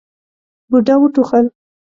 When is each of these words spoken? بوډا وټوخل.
بوډا 0.69 0.95
وټوخل. 0.99 1.45